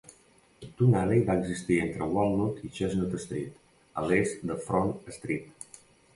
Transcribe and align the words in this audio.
Tun 0.77 0.95
Alley 1.01 1.19
va 1.27 1.35
existir 1.41 1.77
entre 1.81 2.07
Walnut 2.15 2.65
i 2.69 2.73
Chestnut 2.79 3.15
Street, 3.27 3.53
a 4.03 4.09
l'est 4.09 4.43
de 4.53 4.59
Front 4.67 4.93
Street. 5.21 5.81